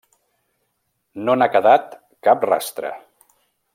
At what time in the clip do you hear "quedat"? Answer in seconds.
1.57-1.93